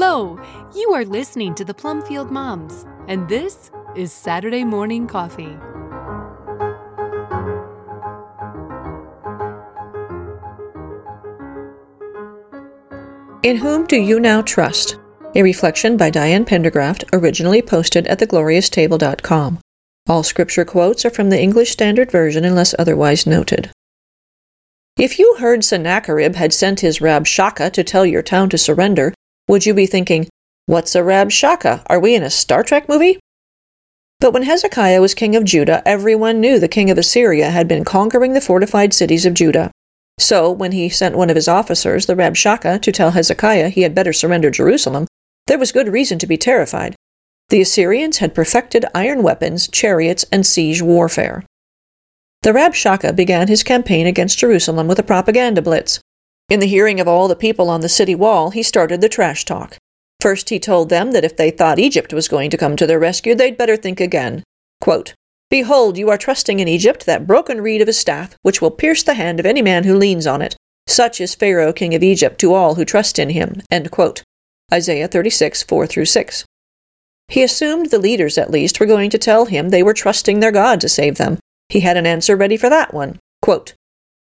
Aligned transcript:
Hello! 0.00 0.38
You 0.76 0.92
are 0.94 1.04
listening 1.04 1.56
to 1.56 1.64
the 1.64 1.74
Plumfield 1.74 2.30
Moms, 2.30 2.86
and 3.08 3.28
this 3.28 3.72
is 3.96 4.12
Saturday 4.12 4.62
Morning 4.62 5.08
Coffee. 5.08 5.58
In 13.42 13.56
Whom 13.56 13.86
Do 13.88 13.96
You 13.96 14.20
Now 14.20 14.40
Trust? 14.40 14.98
A 15.34 15.42
reflection 15.42 15.96
by 15.96 16.10
Diane 16.10 16.44
Pendergraft, 16.44 17.02
originally 17.12 17.60
posted 17.60 18.06
at 18.06 18.20
theglorioustable.com. 18.20 19.58
All 20.08 20.22
scripture 20.22 20.64
quotes 20.64 21.04
are 21.04 21.10
from 21.10 21.30
the 21.30 21.40
English 21.40 21.72
Standard 21.72 22.12
Version 22.12 22.44
unless 22.44 22.72
otherwise 22.78 23.26
noted. 23.26 23.72
If 24.96 25.18
you 25.18 25.34
heard 25.40 25.64
Sennacherib 25.64 26.36
had 26.36 26.52
sent 26.52 26.78
his 26.78 27.00
Rabshakeh 27.00 27.72
to 27.72 27.82
tell 27.82 28.06
your 28.06 28.22
town 28.22 28.48
to 28.50 28.58
surrender, 28.58 29.12
would 29.48 29.66
you 29.66 29.74
be 29.74 29.86
thinking, 29.86 30.28
What's 30.66 30.94
a 30.94 31.00
Rabshakeh? 31.00 31.82
Are 31.86 31.98
we 31.98 32.14
in 32.14 32.22
a 32.22 32.28
Star 32.28 32.62
Trek 32.62 32.90
movie? 32.90 33.18
But 34.20 34.32
when 34.32 34.42
Hezekiah 34.42 35.00
was 35.00 35.14
king 35.14 35.34
of 35.34 35.44
Judah, 35.44 35.82
everyone 35.86 36.40
knew 36.40 36.58
the 36.58 36.68
king 36.68 36.90
of 36.90 36.98
Assyria 36.98 37.50
had 37.50 37.66
been 37.66 37.84
conquering 37.84 38.34
the 38.34 38.40
fortified 38.42 38.92
cities 38.92 39.24
of 39.24 39.32
Judah. 39.32 39.70
So, 40.18 40.50
when 40.50 40.72
he 40.72 40.90
sent 40.90 41.16
one 41.16 41.30
of 41.30 41.36
his 41.36 41.48
officers, 41.48 42.04
the 42.04 42.16
Rabshakeh, 42.16 42.82
to 42.82 42.92
tell 42.92 43.12
Hezekiah 43.12 43.70
he 43.70 43.82
had 43.82 43.94
better 43.94 44.12
surrender 44.12 44.50
Jerusalem, 44.50 45.06
there 45.46 45.58
was 45.58 45.72
good 45.72 45.88
reason 45.88 46.18
to 46.18 46.26
be 46.26 46.36
terrified. 46.36 46.96
The 47.48 47.62
Assyrians 47.62 48.18
had 48.18 48.34
perfected 48.34 48.84
iron 48.94 49.22
weapons, 49.22 49.68
chariots, 49.68 50.26
and 50.30 50.44
siege 50.44 50.82
warfare. 50.82 51.46
The 52.42 52.50
Rabshakeh 52.50 53.16
began 53.16 53.48
his 53.48 53.62
campaign 53.62 54.06
against 54.06 54.38
Jerusalem 54.38 54.86
with 54.86 54.98
a 54.98 55.02
propaganda 55.02 55.62
blitz. 55.62 56.00
In 56.48 56.60
the 56.60 56.66
hearing 56.66 56.98
of 56.98 57.06
all 57.06 57.28
the 57.28 57.36
people 57.36 57.68
on 57.68 57.82
the 57.82 57.88
city 57.90 58.14
wall, 58.14 58.50
he 58.50 58.62
started 58.62 59.02
the 59.02 59.08
trash 59.08 59.44
talk. 59.44 59.76
First, 60.20 60.48
he 60.48 60.58
told 60.58 60.88
them 60.88 61.12
that 61.12 61.24
if 61.24 61.36
they 61.36 61.50
thought 61.50 61.78
Egypt 61.78 62.12
was 62.12 62.26
going 62.26 62.48
to 62.50 62.56
come 62.56 62.74
to 62.76 62.86
their 62.86 62.98
rescue, 62.98 63.34
they'd 63.34 63.58
better 63.58 63.76
think 63.76 64.00
again. 64.00 64.42
Quote, 64.80 65.14
Behold, 65.50 65.98
you 65.98 66.08
are 66.08 66.18
trusting 66.18 66.58
in 66.58 66.66
Egypt 66.66 67.04
that 67.06 67.26
broken 67.26 67.60
reed 67.60 67.82
of 67.82 67.88
a 67.88 67.92
staff, 67.92 68.34
which 68.42 68.62
will 68.62 68.70
pierce 68.70 69.02
the 69.02 69.14
hand 69.14 69.38
of 69.38 69.46
any 69.46 69.62
man 69.62 69.84
who 69.84 69.96
leans 69.96 70.26
on 70.26 70.40
it. 70.40 70.56
Such 70.86 71.20
is 71.20 71.34
Pharaoh, 71.34 71.72
king 71.72 71.94
of 71.94 72.02
Egypt, 72.02 72.38
to 72.40 72.54
all 72.54 72.74
who 72.76 72.84
trust 72.84 73.18
in 73.18 73.30
him. 73.30 73.60
Isaiah 74.72 75.08
36, 75.08 75.62
4 75.62 75.86
through 75.86 76.04
6. 76.06 76.44
He 77.28 77.42
assumed 77.42 77.90
the 77.90 77.98
leaders, 77.98 78.38
at 78.38 78.50
least, 78.50 78.80
were 78.80 78.86
going 78.86 79.10
to 79.10 79.18
tell 79.18 79.44
him 79.44 79.68
they 79.68 79.82
were 79.82 79.94
trusting 79.94 80.40
their 80.40 80.52
God 80.52 80.80
to 80.80 80.88
save 80.88 81.16
them. 81.16 81.38
He 81.68 81.80
had 81.80 81.98
an 81.98 82.06
answer 82.06 82.36
ready 82.36 82.56
for 82.56 82.70
that 82.70 82.94
one. 82.94 83.18
Quote, 83.42 83.74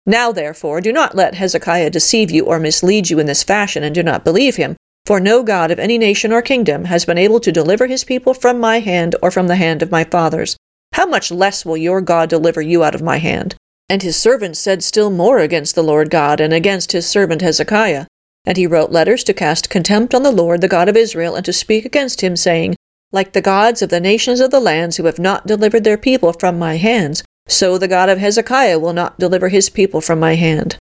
now, 0.09 0.31
therefore, 0.31 0.79
do 0.79 0.93
not 0.93 1.15
let 1.15 1.35
Hezekiah 1.35 1.89
deceive 1.89 2.31
you 2.31 2.45
or 2.45 2.59
mislead 2.59 3.09
you 3.09 3.19
in 3.19 3.25
this 3.25 3.43
fashion, 3.43 3.83
and 3.83 3.93
do 3.93 4.01
not 4.01 4.23
believe 4.23 4.55
him. 4.55 4.77
For 5.05 5.19
no 5.19 5.43
God 5.43 5.69
of 5.69 5.79
any 5.79 5.97
nation 5.97 6.31
or 6.31 6.41
kingdom 6.41 6.85
has 6.85 7.03
been 7.03 7.17
able 7.17 7.41
to 7.41 7.51
deliver 7.51 7.87
his 7.87 8.05
people 8.05 8.33
from 8.33 8.57
my 8.57 8.79
hand 8.79 9.17
or 9.21 9.31
from 9.31 9.47
the 9.47 9.57
hand 9.57 9.81
of 9.81 9.91
my 9.91 10.05
fathers. 10.05 10.55
How 10.93 11.05
much 11.05 11.29
less 11.29 11.65
will 11.65 11.75
your 11.75 11.99
God 11.99 12.29
deliver 12.29 12.61
you 12.61 12.85
out 12.85 12.95
of 12.95 13.01
my 13.01 13.17
hand? 13.17 13.55
And 13.89 14.01
his 14.01 14.15
servant 14.15 14.55
said 14.55 14.81
still 14.81 15.09
more 15.09 15.39
against 15.39 15.75
the 15.75 15.83
Lord 15.83 16.09
God 16.09 16.39
and 16.39 16.53
against 16.53 16.93
his 16.93 17.05
servant 17.05 17.41
Hezekiah. 17.41 18.05
And 18.45 18.57
he 18.57 18.65
wrote 18.65 18.91
letters 18.91 19.25
to 19.25 19.33
cast 19.33 19.69
contempt 19.69 20.15
on 20.15 20.23
the 20.23 20.31
Lord, 20.31 20.61
the 20.61 20.69
God 20.69 20.87
of 20.87 20.95
Israel, 20.95 21.35
and 21.35 21.43
to 21.43 21.51
speak 21.51 21.83
against 21.83 22.21
him, 22.21 22.37
saying, 22.37 22.77
Like 23.11 23.33
the 23.33 23.41
gods 23.41 23.81
of 23.81 23.89
the 23.89 23.99
nations 23.99 24.39
of 24.39 24.51
the 24.51 24.61
lands 24.61 24.95
who 24.95 25.05
have 25.05 25.19
not 25.19 25.47
delivered 25.47 25.83
their 25.83 25.97
people 25.97 26.31
from 26.31 26.57
my 26.57 26.77
hands, 26.77 27.23
so 27.47 27.77
the 27.77 27.87
God 27.87 28.09
of 28.09 28.17
Hezekiah 28.17 28.79
will 28.79 28.93
not 28.93 29.19
deliver 29.19 29.49
his 29.49 29.69
people 29.69 30.01
from 30.01 30.19
my 30.19 30.35
hand. 30.35 30.77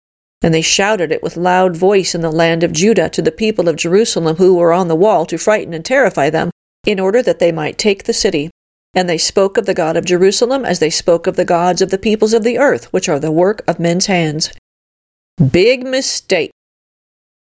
And 0.42 0.54
they 0.54 0.62
shouted 0.62 1.12
it 1.12 1.22
with 1.22 1.36
loud 1.36 1.76
voice 1.76 2.14
in 2.14 2.20
the 2.20 2.30
land 2.30 2.62
of 2.62 2.72
Judah 2.72 3.10
to 3.10 3.22
the 3.22 3.32
people 3.32 3.68
of 3.68 3.76
Jerusalem 3.76 4.36
who 4.36 4.54
were 4.54 4.72
on 4.72 4.88
the 4.88 4.96
wall 4.96 5.26
to 5.26 5.36
frighten 5.36 5.74
and 5.74 5.84
terrify 5.84 6.30
them, 6.30 6.50
in 6.86 6.98
order 6.98 7.22
that 7.22 7.38
they 7.38 7.52
might 7.52 7.76
take 7.76 8.04
the 8.04 8.12
city. 8.12 8.50
And 8.94 9.08
they 9.08 9.18
spoke 9.18 9.56
of 9.56 9.66
the 9.66 9.74
God 9.74 9.96
of 9.96 10.04
Jerusalem 10.04 10.64
as 10.64 10.78
they 10.78 10.90
spoke 10.90 11.26
of 11.26 11.36
the 11.36 11.44
gods 11.44 11.82
of 11.82 11.90
the 11.90 11.98
peoples 11.98 12.32
of 12.32 12.42
the 12.42 12.58
earth, 12.58 12.92
which 12.92 13.08
are 13.08 13.20
the 13.20 13.30
work 13.30 13.62
of 13.68 13.78
men's 13.78 14.06
hands. 14.06 14.50
Big 15.50 15.86
mistake. 15.86 16.50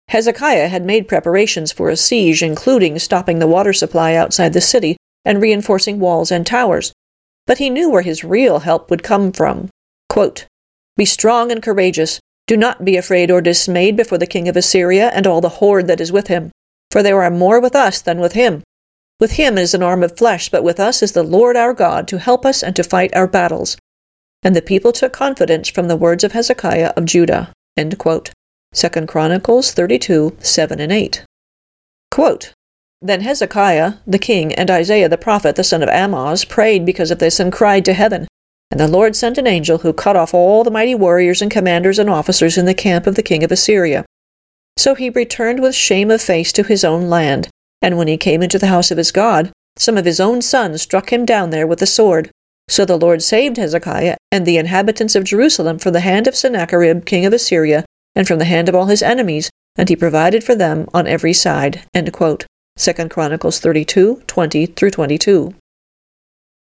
Hezekiah 0.10 0.68
had 0.68 0.86
made 0.86 1.08
preparations 1.08 1.72
for 1.72 1.90
a 1.90 1.96
siege, 1.96 2.42
including 2.42 2.98
stopping 2.98 3.40
the 3.40 3.48
water 3.48 3.74
supply 3.74 4.16
outside 4.16 4.54
the 4.54 4.62
city 4.62 4.98
and 5.24 5.42
reinforcing 5.42 6.00
walls 6.00 6.32
and 6.32 6.46
towers. 6.46 6.92
But 7.50 7.58
he 7.58 7.72
knew 7.72 7.90
where 7.90 8.04
his 8.04 8.24
real 8.24 8.60
help 8.60 8.92
would 8.92 9.02
come 9.02 9.32
from. 9.32 9.70
Quote, 10.08 10.46
Be 10.98 11.06
strong 11.06 11.52
and 11.52 11.64
courageous. 11.64 12.20
Do 12.46 12.56
not 12.56 12.86
be 12.86 12.96
afraid 12.96 13.32
or 13.32 13.42
dismayed 13.42 13.98
before 13.98 14.20
the 14.20 14.28
king 14.28 14.48
of 14.48 14.56
Assyria 14.56 15.10
and 15.16 15.26
all 15.26 15.42
the 15.42 15.58
horde 15.58 15.88
that 15.88 16.00
is 16.00 16.12
with 16.12 16.28
him, 16.28 16.52
for 16.92 17.02
there 17.02 17.24
are 17.24 17.32
more 17.32 17.60
with 17.60 17.76
us 17.76 18.02
than 18.02 18.20
with 18.20 18.34
him. 18.34 18.62
With 19.20 19.32
him 19.32 19.58
is 19.58 19.74
an 19.74 19.82
arm 19.82 20.04
of 20.04 20.16
flesh, 20.16 20.50
but 20.50 20.64
with 20.64 20.80
us 20.80 21.02
is 21.02 21.14
the 21.14 21.24
Lord 21.24 21.58
our 21.58 21.74
God 21.74 22.08
to 22.10 22.20
help 22.20 22.46
us 22.46 22.62
and 22.62 22.76
to 22.76 22.84
fight 22.84 23.16
our 23.16 23.28
battles. 23.28 23.78
And 24.44 24.56
the 24.56 24.62
people 24.62 24.92
took 24.92 25.12
confidence 25.12 25.70
from 25.70 25.88
the 25.88 25.98
words 25.98 26.24
of 26.24 26.34
Hezekiah 26.34 26.94
of 26.96 27.06
Judah. 27.06 27.52
End 27.76 27.98
quote. 27.98 28.30
2 28.76 29.08
Chronicles 29.08 29.72
32, 29.72 30.38
7 30.38 30.80
and 30.80 30.92
8. 30.92 31.26
Quote, 32.12 32.54
then 33.02 33.22
Hezekiah 33.22 33.94
the 34.06 34.20
king 34.20 34.54
and 34.56 34.70
Isaiah 34.70 35.10
the 35.10 35.18
prophet, 35.18 35.56
the 35.56 35.64
son 35.64 35.82
of 35.82 35.90
Amoz, 35.90 36.46
prayed 36.46 36.86
because 36.86 37.12
of 37.12 37.20
this 37.20 37.40
and 37.40 37.52
cried 37.52 37.86
to 37.86 37.94
heaven. 37.94 38.28
And 38.72 38.80
the 38.80 38.88
Lord 38.88 39.16
sent 39.16 39.38
an 39.38 39.48
angel 39.48 39.80
who 39.80 39.94
cut 39.94 40.16
off 40.16 40.34
all 40.34 40.64
the 40.64 40.72
mighty 40.72 40.94
warriors 40.94 41.42
and 41.42 41.50
commanders 41.50 41.98
and 41.98 42.10
officers 42.10 42.58
in 42.58 42.66
the 42.66 42.74
camp 42.74 43.08
of 43.08 43.16
the 43.16 43.24
king 43.24 43.44
of 43.44 43.52
Assyria. 43.52 44.06
So 44.78 44.96
he 44.96 45.10
returned 45.10 45.62
with 45.62 45.76
shame 45.76 46.12
of 46.12 46.22
face 46.22 46.52
to 46.54 46.64
his 46.64 46.84
own 46.84 47.10
land, 47.10 47.50
and 47.82 47.98
when 47.98 48.08
he 48.08 48.18
came 48.18 48.44
into 48.44 48.60
the 48.60 48.68
house 48.68 48.92
of 48.92 48.98
his 48.98 49.12
God, 49.12 49.52
some 49.78 49.98
of 49.98 50.06
his 50.06 50.20
own 50.20 50.42
sons 50.42 50.82
struck 50.82 51.12
him 51.12 51.26
down 51.26 51.50
there 51.50 51.66
with 51.66 51.80
the 51.80 51.88
sword. 51.88 52.30
So 52.68 52.86
the 52.86 52.98
Lord 52.98 53.24
saved 53.24 53.58
Hezekiah 53.58 54.18
and 54.32 54.46
the 54.46 54.58
inhabitants 54.58 55.16
of 55.16 55.24
Jerusalem 55.24 55.80
from 55.80 55.94
the 55.94 56.02
hand 56.02 56.28
of 56.28 56.36
Sennacherib, 56.36 57.06
king 57.06 57.26
of 57.26 57.34
Assyria, 57.34 57.86
and 58.16 58.28
from 58.28 58.40
the 58.40 58.46
hand 58.46 58.70
of 58.70 58.76
all 58.76 58.86
his 58.86 59.02
enemies, 59.02 59.50
and 59.76 59.90
he 59.90 59.96
provided 59.96 60.44
for 60.44 60.54
them 60.54 60.88
on 60.94 61.08
every 61.08 61.34
side. 61.34 61.82
2 62.80 62.94
Chronicles 63.10 63.60
32, 63.60 64.24
20 64.26 64.66
through 64.68 64.90
22. 64.90 65.54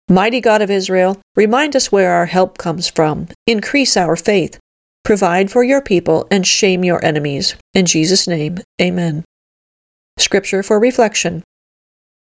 Mighty 0.10 0.40
God 0.40 0.62
of 0.62 0.72
Israel, 0.72 1.20
remind 1.36 1.76
us 1.76 1.92
where 1.92 2.14
our 2.14 2.28
help 2.28 2.58
comes 2.58 2.88
from. 2.88 3.28
Increase 3.46 3.98
our 3.98 4.16
faith. 4.16 4.58
Provide 5.04 5.52
for 5.52 5.66
your 5.66 5.82
people 5.82 6.26
and 6.32 6.48
shame 6.48 6.86
your 6.86 7.04
enemies. 7.04 7.58
In 7.74 7.86
Jesus' 7.86 8.26
name, 8.26 8.60
amen. 8.82 9.26
Scripture 10.18 10.64
for 10.64 10.80
reflection. 10.80 11.44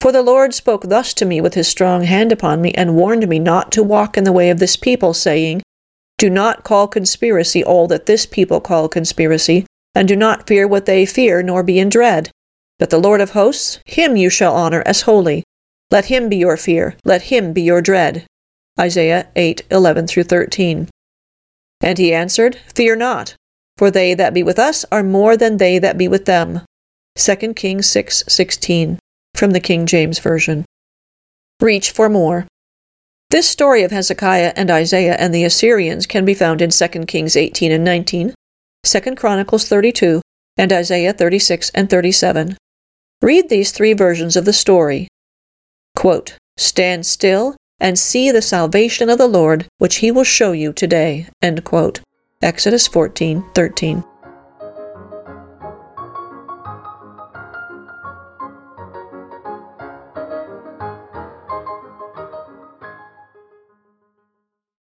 For 0.01 0.12
the 0.12 0.24
Lord 0.24 0.56
spoke 0.56 0.86
thus 0.86 1.13
to 1.13 1.25
me 1.25 1.40
with 1.40 1.53
his 1.53 1.68
strong 1.68 2.06
hand 2.06 2.31
upon 2.31 2.63
me, 2.63 2.72
and 2.72 2.96
warned 2.96 3.30
me 3.30 3.38
not 3.38 3.72
to 3.74 3.84
walk 3.84 4.18
in 4.18 4.24
the 4.24 4.31
way 4.31 4.50
of 4.50 4.57
this 4.57 4.78
people, 4.78 5.13
saying, 5.13 5.62
Do 6.18 6.31
not 6.31 6.63
call 6.63 6.88
conspiracy 6.88 7.63
all 7.63 7.88
that 7.90 8.07
this 8.07 8.25
people 8.25 8.62
call 8.62 8.90
conspiracy, 8.90 9.68
and 9.94 10.07
do 10.07 10.16
not 10.16 10.47
fear 10.47 10.68
what 10.68 10.88
they 10.88 11.06
fear, 11.06 11.44
nor 11.44 11.62
be 11.62 11.78
in 11.78 11.90
dread. 11.90 12.31
But 12.80 12.90
the 12.90 12.98
Lord 12.98 13.22
of 13.22 13.32
hosts, 13.32 13.80
him 13.86 14.16
you 14.16 14.30
shall 14.30 14.56
honor 14.56 14.82
as 14.86 15.02
holy. 15.02 15.44
Let 15.92 16.06
him 16.06 16.30
be 16.30 16.38
your 16.38 16.56
fear, 16.56 16.96
let 17.04 17.24
him 17.24 17.52
be 17.52 17.62
your 17.62 17.82
dread. 17.82 18.26
Isaiah 18.80 19.28
8 19.36 19.64
11 19.70 20.08
through 20.08 20.24
13. 20.24 20.88
And 21.82 21.98
he 21.98 22.14
answered, 22.14 22.58
Fear 22.74 22.96
not, 22.96 23.36
for 23.78 23.92
they 23.92 24.14
that 24.14 24.34
be 24.34 24.44
with 24.44 24.58
us 24.58 24.86
are 24.92 25.04
more 25.04 25.36
than 25.36 25.58
they 25.58 25.78
that 25.80 25.98
be 25.98 26.08
with 26.08 26.26
them. 26.26 26.62
2 27.18 27.54
Kings 27.54 27.88
6:16 27.88 28.98
from 29.36 29.52
the 29.52 29.60
King 29.60 29.86
James 29.86 30.20
Version. 30.20 30.64
Reach 31.60 31.92
for 31.92 32.08
more. 32.08 32.48
This 33.30 33.48
story 33.48 33.84
of 33.84 33.92
Hezekiah 33.92 34.54
and 34.56 34.72
Isaiah 34.72 35.16
and 35.20 35.34
the 35.34 35.44
Assyrians 35.44 36.08
can 36.08 36.24
be 36.24 36.34
found 36.34 36.62
in 36.62 36.72
2 36.72 36.88
Kings 37.08 37.36
18 37.36 37.72
and 37.72 37.84
19, 37.84 38.34
2 38.84 39.16
Chronicles 39.16 39.68
32, 39.68 40.22
and 40.58 40.72
Isaiah 40.72 41.14
36 41.14 41.70
and 41.75 41.90
37. 41.90 42.58
Read 43.21 43.50
these 43.50 43.71
three 43.74 43.94
versions 43.94 44.38
of 44.38 44.45
the 44.45 44.54
story. 44.54 45.07
Quote, 45.95 46.38
Stand 46.57 47.06
still 47.06 47.57
and 47.80 48.00
see 48.00 48.31
the 48.31 48.42
salvation 48.42 49.10
of 49.10 49.18
the 49.18 49.27
Lord, 49.27 49.66
which 49.77 49.98
he 49.98 50.10
will 50.10 50.24
show 50.24 50.54
you 50.54 50.71
today. 50.71 51.27
Exodus 52.42 52.88
14:13. 52.88 54.06